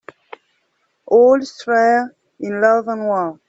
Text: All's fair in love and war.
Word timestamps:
All's 1.05 1.61
fair 1.61 2.15
in 2.39 2.59
love 2.59 2.87
and 2.87 3.03
war. 3.05 3.39